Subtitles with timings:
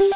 [0.00, 0.10] राम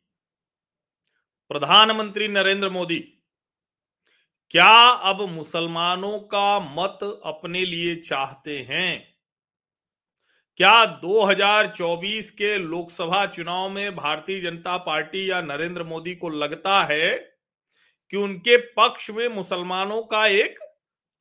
[1.50, 3.00] प्रधानमंत्री नरेंद्र मोदी,
[4.50, 9.13] क्या अब मुसलमानों का मत अपने लिए चाहते हैं?
[10.58, 17.18] क्या 2024 के लोकसभा चुनाव में भारतीय जनता पार्टी या नरेंद्र मोदी को लगता है
[18.10, 20.60] कि उनके पक्ष में मुसलमानों का एक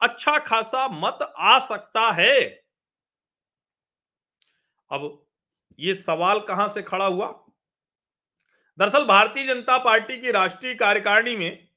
[0.00, 2.64] अच्छा खासा मत आ सकता है?
[4.90, 5.26] अब
[5.78, 7.44] ये सवाल कहाँ से खड़ा हुआ?
[8.78, 11.68] दरअसल भारतीय जनता पार्टी की राष्ट्रीय कार्यकारिणी में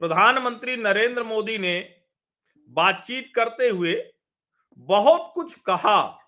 [0.00, 1.94] प्रधानमंत्री नरेंद्र मोदी ने
[2.68, 4.12] बातचीत करते हुए
[4.76, 6.21] बहुत कुछ कहा।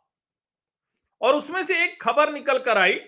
[1.24, 3.01] और उसमें से एक खबर निकल कर आई,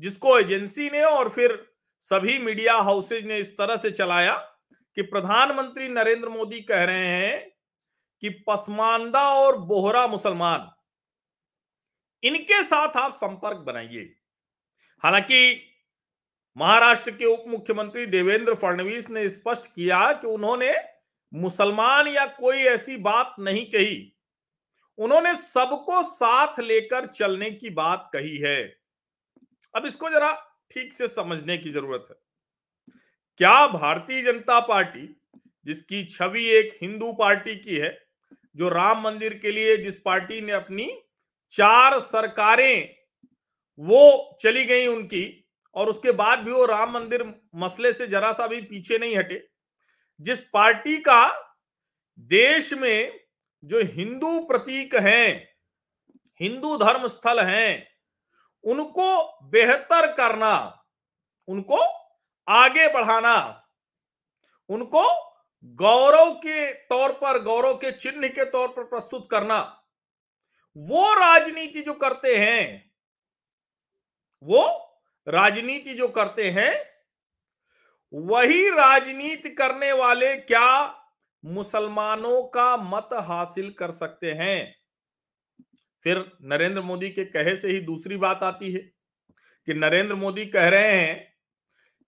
[0.00, 1.58] जिसको एजेंसी ने और फिर
[2.04, 4.34] सभी मीडिया हाउसेज ने इस तरह से चलाया
[4.96, 7.50] कि प्रधानमंत्री नरेंद्र मोदी कह रहे हैं
[8.22, 10.70] कि पसमानदा और बोहरा मुसलमान,
[12.22, 14.14] इनके साथ आप संपर्क बनाइए।
[15.02, 15.66] हालाँकि
[16.56, 20.72] महाराष्ट्र के उप मुख्यमंत्री देवेंद्र फडणवीस ने स्पष्ट किया कि उन्होंने
[21.32, 24.12] मुसलमान या कोई ऐसी बात नहीं कही।
[25.00, 28.62] उन्होंने सबको साथ लेकर चलने की बात कही है।
[29.74, 30.32] अब इसको जरा
[30.70, 32.16] ठीक से समझने की ज़रूरत है।
[33.40, 35.06] क्या भारतीय जनता पार्टी,
[35.66, 37.98] जिसकी छवि एक हिंदू पार्टी की है,
[38.56, 40.90] जो राम मंदिर के लिए जिस पार्टी ने अपनी
[41.52, 42.96] चार सरकारें,
[43.78, 48.46] वो चली गई उनकी, और उसके बाद भी वो राम मंदिर मसले से जरा सा
[48.46, 49.42] भी पीछे नहीं हटे,
[50.20, 51.26] जिस पार्टी का
[52.18, 53.19] देश में
[53.64, 55.48] जो हिंदू प्रतीक हैं,
[56.40, 57.86] हिंदू धर्म स्थल हैं,
[58.64, 60.84] उनको बेहतर करना,
[61.48, 61.76] उनको
[62.48, 63.66] आगे बढ़ाना,
[64.68, 65.02] उनको
[65.64, 69.86] गौरव के तौर पर, गौरव के चिन्ह के तौर पर प्रस्तुत करना,
[70.76, 72.92] वो राजनीति जो करते हैं,
[74.42, 74.62] वो
[75.28, 76.72] राजनीति जो करते हैं,
[78.12, 80.96] वही राजनीति करने वाले क्या
[81.44, 84.76] मुसलमानों का मत हासिल कर सकते हैं।
[86.02, 88.80] फिर नरेंद्र मोदी के कहे से ही दूसरी बात आती है
[89.68, 91.34] कि नरेंद्र मोदी कह रहे हैं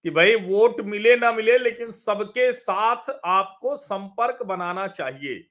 [0.05, 5.49] कि भाई वोट मिले ना मिले, लेकिन सबके साथ आपको संपर्क बनाना चाहिए।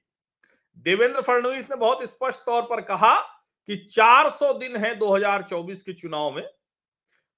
[0.76, 3.20] देवेंद्र फडणवीस ने बहुत स्पष्ट तौर पर कहा
[3.66, 6.48] कि 400 दिन है 2024 के चुनाव में।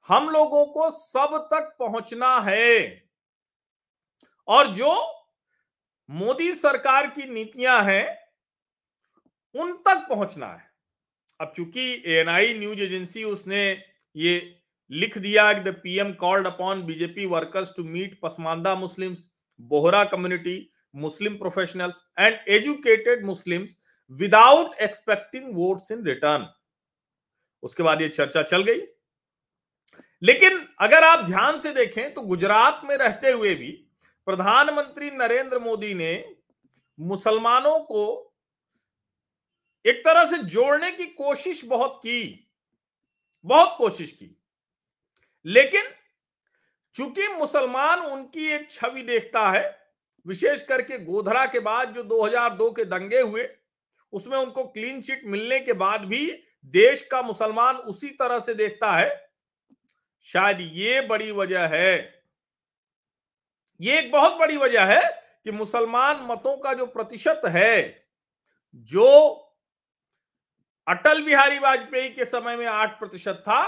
[0.09, 3.03] हम लोगों को सब तक पहुँचना है।
[4.49, 5.24] और जो
[6.10, 8.19] मोदी सरकार की नीतियाँ हैं,
[9.54, 10.70] उन तक पहुँचना है।
[11.41, 13.84] अब चूँकि एएनआई न्यूज़ एजेंसी उसने
[14.16, 14.60] ये
[14.91, 19.28] लिख दिया कि the PM called upon BJP workers to meet Pasmanda Muslims,
[19.60, 23.71] Bohra community, Muslim professionals and educated Muslims
[24.10, 26.47] without expecting votes in return.
[27.62, 28.81] उसके बाद ये चर्चा चल गई।
[30.22, 33.84] लेकिन अगर आप ध्यान से देखें तो गुजरात में रहते हुए भी
[34.27, 36.37] प्रधानमंत्री नरेंद्र मोदी ने
[37.01, 38.35] मुसलमानों को
[39.87, 42.51] एक तरह से जोड़ने की कोशिश बहुत की,
[43.45, 44.37] बहुत कोशिश की।
[45.47, 45.83] लेकिन
[46.95, 49.91] चूँकि मुसलमान उनकी एक छवि देखता है,
[50.27, 53.49] विशेष करके गोधरा के बाद जो 2002 के दंगे हुए,
[54.13, 56.27] उसमें उनको क्लीन चिट मिलने के बाद भी
[56.65, 59.31] देश का मुसलमान उसी तरह से देखता है,
[60.21, 62.24] शायद ये बड़ी वजह है।
[63.81, 65.03] ये एक बहुत बड़ी वजह है
[65.45, 68.05] कि मुसलमान मतों का जो प्रतिशत है,
[68.75, 69.31] जो
[70.87, 73.61] अटल बिहारी वाजपेयी के समय में आठ प्रतिशत था,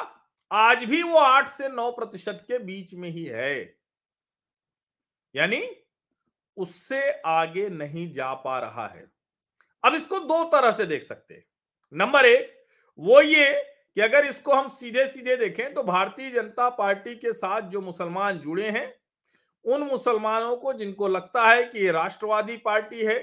[0.50, 3.78] आज भी वो आठ से नौ प्रतिशत के बीच में ही है।
[5.34, 5.62] यानी
[6.56, 9.06] उससे आगे नहीं जा पा रहा है।
[9.84, 11.44] अब इसको दो तरह से देख सकते हैं।
[11.92, 12.66] नंबर एक,
[12.98, 13.52] वो ये
[13.94, 18.38] कि अगर इसको हम सीधे सीधे देखें तो भारतीय जनता पार्टी के साथ जो मुसलमान
[18.38, 18.86] जुड़े हैं
[19.66, 23.18] उन मुसलमानों को जिनको लगता है कि ये राष्ट्रवादी पार्टी है,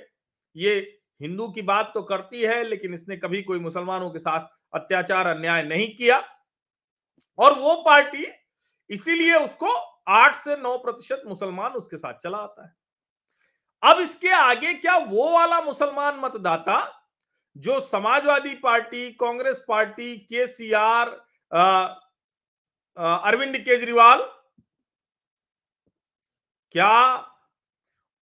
[0.55, 0.75] ये
[1.21, 5.63] हिंदू की बात तो करती है, लेकिन इसने कभी कोई मुसलमानों के साथ अत्याचार, अन्याय
[5.63, 6.21] नहीं किया।
[7.39, 8.25] और वो पार्टी
[8.89, 9.67] इसीलिए उसको
[10.09, 12.75] आठ से नौ प्रतिशत मुसलमान उसके साथ चला आता है।
[13.83, 16.79] अब इसके आगे क्या वो वाला मुसलमान मतदाता
[17.55, 21.07] जो समाजवादी पार्टी, कांग्रेस पार्टी के सी आर
[22.97, 24.21] अरविंद केजरीवाल
[26.73, 27.25] क्या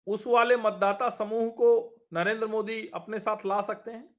[0.06, 4.16] उस वाले मतदाता समूह को नरेंद्र मोदी अपने साथ ला सकते हैं?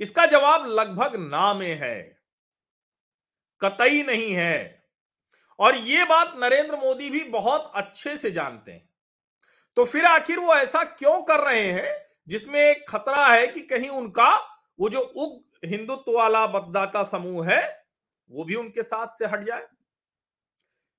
[0.00, 2.20] इसका जवाब लगभग ना में है।
[3.60, 4.84] कतई नहीं है।
[5.58, 8.88] और ये बात नरेंद्र मोदी भी बहुत अच्छे से जानते हैं।
[9.76, 13.88] तो फिर आखिर वो ऐसा क्यों कर रहे हैं, जिसमें एक खतरा है कि कहीं
[13.88, 14.36] उनका
[14.80, 17.86] वो जो उग हिंदुत्व वाला मतदाता समूह है,
[18.30, 19.66] वो भी उनके साथ से हट जाए?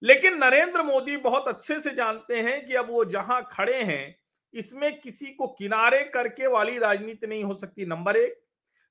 [0.03, 4.15] लेकिन नरेंद्र मोदी बहुत अच्छे से जानते हैं कि अब वो जहाँ खड़े हैं,
[4.53, 8.39] इसमें किसी को किनारे करके वाली राजनीति नहीं हो सकती। नंबर एक।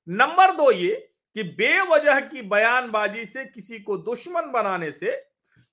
[0.07, 0.95] नंबर दो ये
[1.35, 5.11] कि बेवजह की बयानबाजी से किसी को दुश्मन बनाने से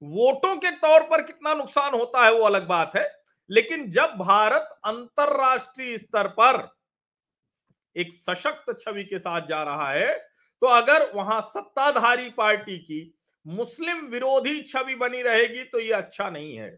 [0.03, 3.11] वोटों के तौर पर कितना नुकसान होता है वो अलग बात है।
[3.51, 6.69] लेकिन जब भारत अंतरराष्ट्रीय स्तर पर
[7.97, 10.15] एक सशक्त छवि के साथ जा रहा है
[10.63, 13.01] तो अगर वहाँ सत्ताधारी पार्टी की
[13.47, 16.69] मुस्लिम विरोधी छवि बनी रहेगी तो ये अच्छा नहीं है।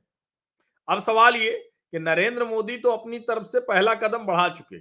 [0.89, 1.53] अब सवाल ये
[1.93, 4.77] कि नरेंद्र मोदी तो अपनी तरफ़ से पहला कदम बढ़ा चुके,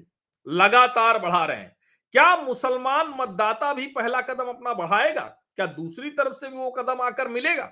[0.47, 1.75] लगातार बढ़ा रहे हैं।
[2.13, 5.23] क्या मुसलमान मतदाता भी पहला कदम अपना बढ़ाएगा?
[5.55, 7.71] क्या दूसरी तरफ़ से भी वो कदम आकर मिलेगा?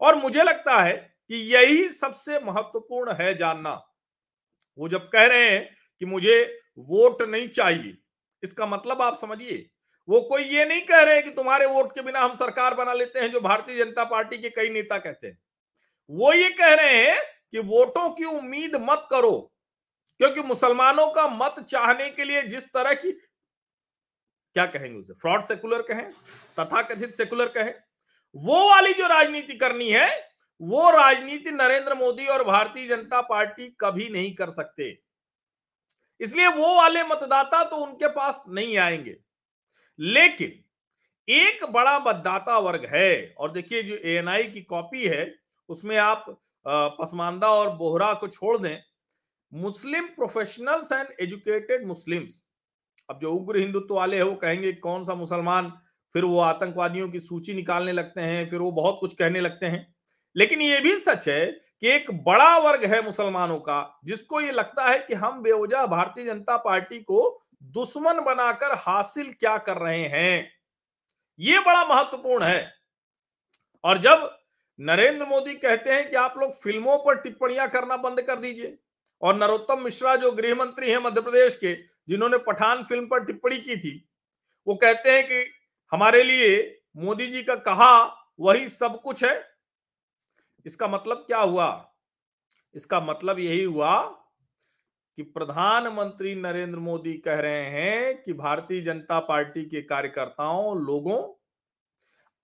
[0.00, 0.96] और मुझे लगता है
[1.30, 3.72] कि यही सबसे महत्वपूर्ण है जानना।
[4.78, 5.68] वो जब कह रहे हैं
[6.00, 6.42] कि मुझे
[6.78, 7.96] वोट नहीं चाहिए,
[8.42, 9.66] इसका मतलब आप समझिए
[10.08, 12.92] वो कोई ये नहीं कह रहे हैं कि तुम्हारे वोट के बिना हम सरकार बना
[12.92, 15.38] लेते हैं, जो भारतीय जनता पार्टी के कई नेता कहते हैं।
[16.10, 17.16] वो ये कह रहे हैं
[17.52, 19.52] कि वोटों की उम्मीद मत करो,
[20.20, 23.12] क्योंकि मुसलमानों का मत चाहने के लिए जिस तरह की,
[24.56, 26.10] क्या कहेंगे उसे, फ्रॉड सेकुलर कहें
[26.60, 27.74] तथा कथित सेकुलर कहें,
[28.36, 30.08] वो वाली जो राजनीति करनी है,
[30.60, 34.98] वो राजनीति नरेंद्र मोदी और भारतीय जनता पार्टी कभी नहीं कर सकते।
[36.20, 39.16] इसलिए वो वाले मतदाता तो उनके पास नहीं आएँगे।
[39.98, 40.62] लेकिन
[41.28, 45.34] एक बड़ा मतदाता वर्ग है, और देखिए जो एएनआई की कॉपी है,
[45.68, 46.24] उसमें आप
[46.66, 48.78] पसमानदा और बोहरा को छोड़ दें,
[49.52, 52.40] Muslim professionals and educated Muslims,
[53.08, 55.72] अब जो उग्र हिंदुत्व वाले हैं वो कहेंगे कौन सा मुसलमान,
[56.14, 59.86] फिर वो आतंकवादियों की सूची निकालने लगते हैं, फिर वो बहुत कुछ कहने लगते हैं।
[60.36, 64.88] लेकिन ये भी सच है कि एक बड़ा वर्ग है मुसलमानों का, जिसको ये लगता
[64.88, 70.52] है कि हम बेवजह भारतीय जनता पार्टी को दुश्मन बनाकर हासिल क्या कर रहे हैं?
[71.40, 72.72] ये बड़ा महत्वपूर्ण है।
[73.84, 74.30] और जब
[74.78, 78.76] नरेंद्र मोदी कहते हैं कि आप लोग फ़िल्मों पर टिप्पणियाँ करना बंद कर दीजिए,
[79.22, 81.74] और नरोत्तम मिश्रा जो गृह मंत्री हैं मध्य प्रदेश के,
[82.08, 84.08] जिन्होंने पठान फ़िल्म पर टिप्पणी की थी,
[84.66, 85.44] वो कहते हैं कि
[85.92, 88.04] हमारे लिए मोदी जी का कहा
[88.40, 89.34] वही सब कुछ है।
[90.66, 91.92] इसका मतलब क्या हुआ?
[92.74, 93.92] इसका मतलब यही हुआ
[95.16, 101.34] कि प्रधानमंत्री नरेंद्र मोदी कह रहे हैं कि भारतीय जनता पार्टी के कार्यकर्ताओं, लोगों,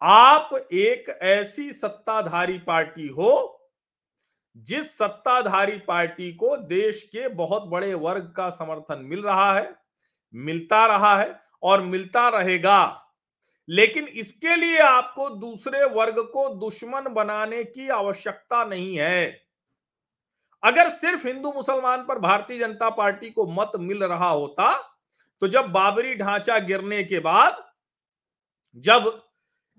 [0.02, 3.58] आप एक ऐसी सत्ताधारी पार्टी हो,
[4.56, 9.74] जिस सत्ताधारी पार्टी को देश के बहुत बड़े वर्ग का समर्थन मिल रहा है,
[10.34, 13.08] मिलता रहा है और मिलता रहेगा।
[13.68, 19.41] लेकिन इसके लिए आपको दूसरे वर्ग को दुश्मन बनाने की आवश्यकता नहीं है।
[20.62, 24.72] अगर सिर्फ़ हिंदू मुसलमान पर भारतीय जनता पार्टी को मत मिल रहा होता
[25.42, 27.64] तो जब बाबरी ढांचा गिरने के बाद,
[28.76, 29.22] जब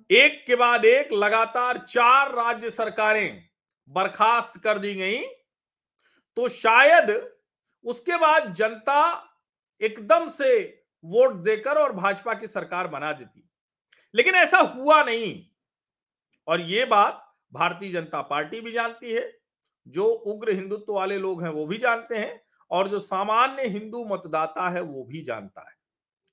[0.10, 3.44] एक के बाद एक लगातार चार राज्य सरकारें
[3.90, 5.20] बर्खास्त कर दी गई
[6.38, 7.12] तो शायद
[7.86, 9.00] उसके बाद जनता
[9.82, 10.60] एकदम से
[11.04, 13.50] वोट देकर और भाजपा की सरकार बना देती।
[14.14, 15.46] लेकिन ऐसा हुआ नहीं।
[16.48, 17.24] और ये बात
[17.54, 19.22] भारतीय जनता पार्टी भी जानती है
[19.88, 24.70] जो उग्र हिंदुत्व वाले लोग हैं, वो भी जानते हैं और जो सामान्य हिंदू मतदाता
[24.70, 25.76] है, वो भी जानता है।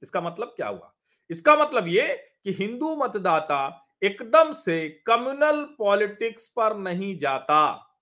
[0.02, 0.94] इसका मतलब क्या हुआ?
[1.30, 7.92] इसका मतलब ये कि हिंदू मतदाता एकदम से कम्युनल पॉलिटिक्स पर नहीं जाता।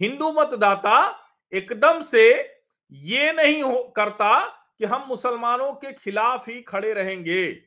[0.00, 2.54] हिंदू मतदाता एकदम से
[2.92, 7.62] ये नहीं हो, करता कि हम मुसलमानों के खिलाफ ही खड़े रहेंगे।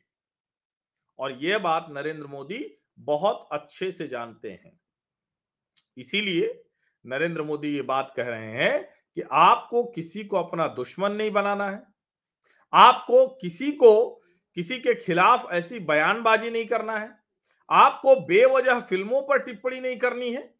[1.20, 4.80] और यह बात नरेंद्र मोदी बहुत अच्छे से जानते हैं।
[5.98, 6.64] इसीलिए
[7.06, 8.84] नरेंद्र मोदी ये बात कह रहे हैं
[9.16, 11.84] कि आपको किसी को अपना दुश्मन नहीं बनाना है।
[12.74, 14.22] आपको किसी को,
[14.56, 17.20] किसी के खिलाफ ऐसी बयानबाजी नहीं करना है।
[17.70, 20.54] आपको बेवजह फ़िल्मों पर टिप्पणी नहीं करनी है।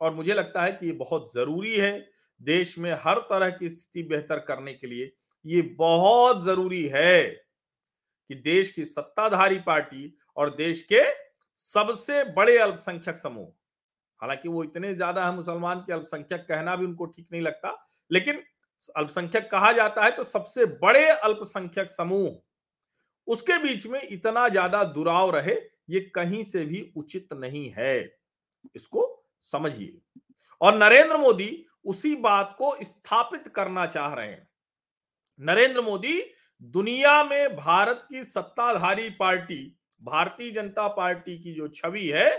[0.00, 2.10] और मुझे लगता है कि ये बहुत ज़रूरी है
[2.40, 5.12] देश में हर तरह की स्थिति बेहतर करने के लिए।
[5.46, 7.24] ये बहुत ज़रूरी है
[8.30, 11.02] कि देश की सत्ताधारी पार्टी और देश के
[11.54, 13.52] सबसे बड़े अल्पसंख्यक समूह
[14.24, 17.72] हालाँकि वो इतने ज़्यादा है मुसलमान के अल्पसंख्यक कहना भी उनको ठीक नहीं लगता।
[18.10, 18.42] लेकिन
[18.96, 22.30] अल्पसंख्यक कहा जाता है तो सबसे बड़े अल्पसंख्यक समूह,
[23.28, 25.54] उसके बीच में इतना ज़्यादा दुराव रहे,
[25.90, 28.00] ये कहीं से भी उचित नहीं है।
[28.76, 29.04] इसको
[29.42, 29.98] समझिए।
[30.60, 34.48] और नरेंद्र मोदी उसी बात को स्थापित करना चाह रहे हैं।
[35.40, 36.20] नरेंद्र मोदी
[36.74, 42.30] दुनिया में भारत की सत्ताधारी पार्टी, भारतीय जनता पार्टी की जो छवि है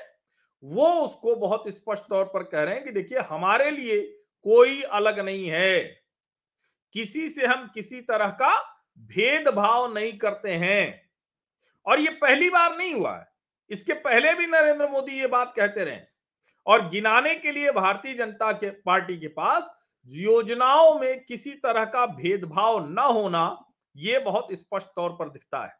[0.66, 4.02] वो उसको बहुत स्पष्ट तौर पर कह रहे हैं कि देखिए, हमारे लिए
[4.44, 6.02] कोई अलग नहीं है।
[6.94, 11.10] किसी से हम किसी तरह का भेदभाव नहीं करते हैं।
[11.86, 13.28] और ये पहली बार नहीं हुआ है।
[13.70, 16.00] इसके पहले भी नरेंद्र मोदी ये बात कहते रहे
[16.66, 19.72] और गिनाने के लिए भारतीय जनता के, पार्टी के पास
[20.06, 25.78] योजनाओं में किसी तरह का भेदभाव न होना यह बहुत स्पष्ट तौर पर दिखता है।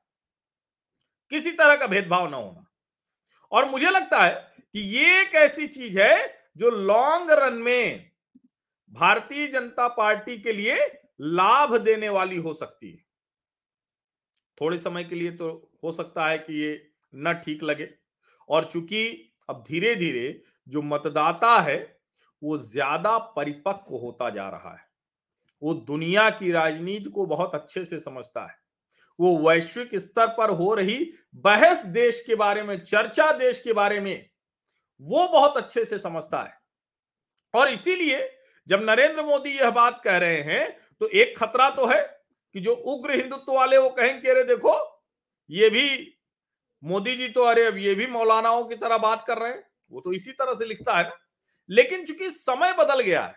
[1.30, 2.66] किसी तरह का भेदभाव न होना।
[3.52, 6.16] और मुझे लगता है कि ये एक ऐसी चीज़ है
[6.58, 8.12] जो लॉन्ग रन में
[8.92, 10.76] भारतीय जनता पार्टी के लिए
[11.22, 13.04] लाभ देने वाली हो सकती है।
[14.58, 15.50] थोड़े समय के लिए तो
[15.84, 16.74] हो सकता है कि ये
[17.14, 17.90] न ठीक लगे।
[18.50, 21.78] और चूँकि अब धीरे धीरे जो मतदाता है,
[22.42, 24.86] वो ज़्यादा परिपक्व होता जा रहा है।
[25.62, 28.58] वो दुनिया की राजनीति को बहुत अच्छे से समझता है।
[29.20, 34.00] वो वैश्विक स्तर पर हो रही बहस देश के बारे में, चर्चा देश के बारे
[34.00, 34.30] में
[35.02, 36.58] वो बहुत अच्छे से समझता है।
[37.54, 38.30] और इसीलिए
[38.68, 40.68] जब नरेंद्र मोदी यह बात कह रहे हैं
[41.02, 42.02] तो एक खतरा तो है
[42.56, 44.74] कि जो उग्र हिंदुत्व वाले वो कहेंगे अरे देखो,
[45.50, 46.14] ये भी
[46.84, 50.02] मोदी जी तो अरे अब ये भी मौलानाओं की तरह बात कर रहे हैं। वो
[50.02, 51.18] तो इसी तरह से लिखता है ना।
[51.70, 53.36] लेकिन चूँकि समय बदल गया है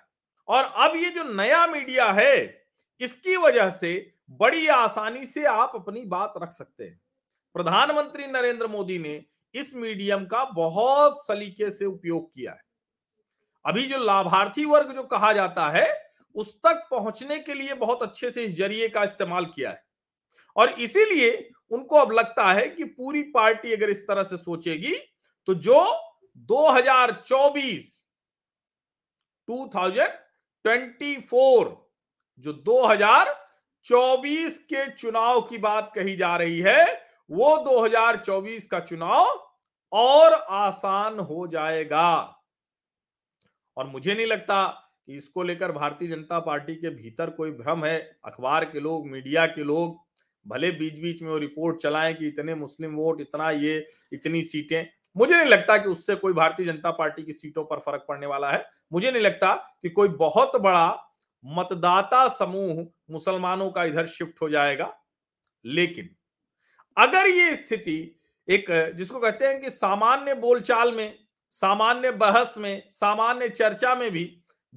[0.49, 2.67] और अब ये जो नया मीडिया है,
[3.01, 3.95] इसकी वजह से
[4.33, 7.01] बड़ी आसानी से आप अपनी बात रख सकते हैं।
[7.55, 9.15] प्रधानमंत्री नरेंद्र मोदी ने
[9.61, 12.63] इस मीडियम का बहुत सलीके से उपयोग किया है।
[13.65, 18.31] अभी जो लाभार्थी वर्ग जो कहा जाता है, उस तक पहुँचने के लिए बहुत अच्छे
[18.31, 19.85] से इस ज़रिए का इस्तेमाल किया है।
[20.57, 24.95] और इसीलिए उनको अब लगता है कि पूरी पार्टी अगर इस तरह से सोचेगी
[25.49, 25.87] तो जो
[26.51, 28.03] 2024
[29.49, 31.77] 2024
[32.39, 39.48] जो 2024 के चुनाव की बात कही जा रही है, वो 2024 का चुनाव
[39.93, 42.35] और आसान हो जाएगा।
[43.77, 44.67] और मुझे नहीं लगता
[45.07, 49.47] कि इसको लेकर भारतीय जनता पार्टी के भीतर कोई भ्रम है। अखबार के लोग, मीडिया
[49.47, 50.09] के लोग,
[50.47, 54.87] भले बीच बीच में वो रिपोर्ट चलाएँ कि इतने मुस्लिम वोट, इतना ये, इतनी सीटें।
[55.17, 58.51] मुझे नहीं लगता कि उससे कोई भारतीय जनता पार्टी की सीटों पर फ़र्क पड़ने वाला
[58.51, 61.15] है। मुझे नहीं लगता कि कोई बहुत बड़ा
[61.45, 65.01] मतदाता समूह मुसलमानों का इधर शिफ्ट हो जाएगा।
[65.65, 66.11] लेकिन
[66.97, 68.18] अगर ये स्थिति
[68.49, 71.19] एक, जिसको कहते हैं कि सामान्य बोलचाल में,
[71.53, 74.25] सामान्य बहस में, सामान्य चर्चा में भी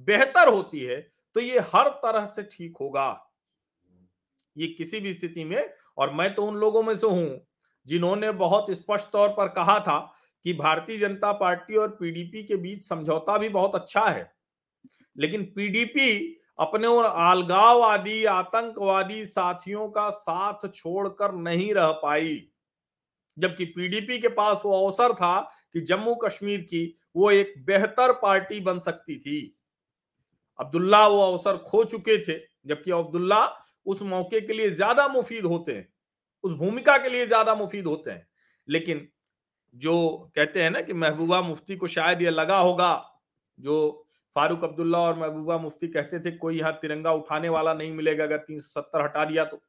[0.08, 1.00] बेहतर होती है
[1.36, 3.08] तो ये हर तरह से ठीक होगा।
[4.56, 7.40] ये किसी भी स्थिति में, और मैं तो उन लोगों में से हूँ,
[7.86, 9.98] जिन्होंने बहुत स्पष्ट तौर पर कहा था
[10.44, 14.30] कि भारतीय जनता पार्टी और पीडीपी के बीच समझौता भी बहुत अच्छा है।
[15.16, 22.36] लेकिन पीडीपी अपने और आलगाववादी, आतंकवादी साथियों का साथ छोड़कर नहीं रह पाई।
[23.36, 25.40] जबकि पीडीपी के पास वो अवसर था
[25.72, 26.84] कि जम्मू कश्मीर की
[27.16, 29.56] वो एक बेहतर पार्टी बन सकती थी।
[30.58, 33.44] अब्दुल्ला वो अवसर खो चुके थे, जबकि अब्दुल्ला
[33.86, 35.88] उस मौके के लिए ज़्यादा मुफीद होते हैं,
[36.44, 38.26] उस भूमिका के लिए ज़्यादा मुफीद होते हैं।
[38.68, 39.08] लेकिन
[39.74, 39.96] जो
[40.36, 42.92] कहते हैं ना कि महबूबा मुफ्ती को शायद ये लगा होगा,
[43.58, 48.24] जो फारूक अब्दुल्ला और महबूबा मुफ्ती कहते थे, कोई यहाँ तिरंगा उठाने वाला नहीं मिलेगा,
[48.24, 49.62] अगर तीन सौ सत्तर हटा दिया तो।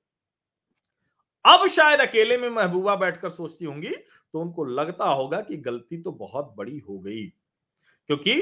[1.45, 6.11] अब शायद अकेले में महबूबा बैठकर सोचती होंगी तो उनको लगता होगा कि गलती तो
[6.11, 7.25] बहुत बड़ी हो गई,
[8.09, 8.35] क्योंकि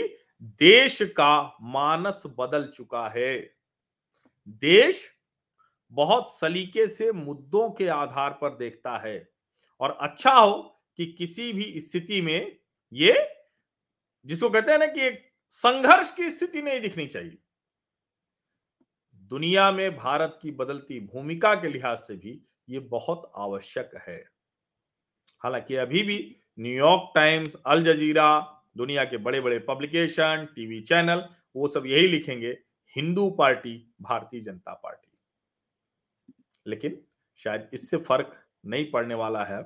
[0.59, 3.37] देश का मानस बदल चुका है।
[4.61, 5.03] देश
[5.93, 9.29] बहुत सलीके से मुद्दों के आधार पर देखता है,
[9.81, 10.61] और अच्छा हो
[10.99, 12.57] कि किसी भी स्थिति में
[12.91, 13.27] ये,
[14.25, 15.21] जिसको कहते हैं ना कि एक
[15.53, 17.37] संघर्ष की स्थिति नहीं दिखनी चाहिए।
[19.31, 22.39] दुनिया में भारत की बदलती भूमिका के लिहाज से भी
[22.69, 24.23] ये बहुत आवश्यक है।
[25.43, 28.39] हालाँकि अभी भी न्यूयॉर्क टाइम्स अल जजीरा
[28.77, 31.23] दुनिया के बड़े बड़े पब्लिकेशन टीवी चैनल
[31.55, 32.57] वो सब यही लिखेंगे,
[32.95, 35.07] हिंदू पार्टी, भारतीय जनता पार्टी।
[36.65, 37.01] लेकिन
[37.37, 38.31] शायद इससे फ़र्क
[38.65, 39.63] नहीं पड़ने वाला है।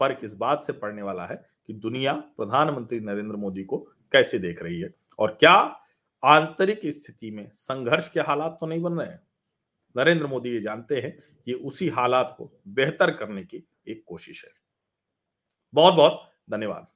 [0.00, 3.78] फ़र्क इस बात से पड़ने वाला है कि दुनिया प्रधानमंत्री नरेंद्र मोदी को
[4.12, 5.52] कैसे देख रही है और क्या
[6.22, 9.20] आंतरिक स्थिति में संघर्ष के हालात तो नहीं बन रहे हैं?
[9.96, 11.18] नरेंद्र मोदी ये जानते हैं
[11.48, 14.50] ये उसी हालात को बेहतर करने की एक कोशिश है।
[15.74, 16.86] बहुत बहुत धन्यवाद।